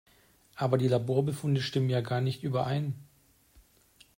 [0.55, 2.95] Aber die Laborbefunde stimmen ja gar nicht überein.